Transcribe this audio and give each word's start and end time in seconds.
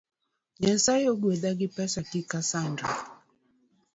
Nyasae 0.61 1.05
ogwedha 1.13 1.51
gi 1.59 1.67
pesa 1.75 1.99
kik 2.09 2.31
asandra 2.39 2.87